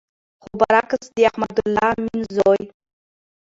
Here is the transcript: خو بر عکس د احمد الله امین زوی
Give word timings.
خو 0.43 0.49
بر 0.59 0.73
عکس 0.83 1.03
د 1.15 1.17
احمد 1.29 1.55
الله 1.63 1.89
امین 1.97 2.21
زوی 2.35 2.63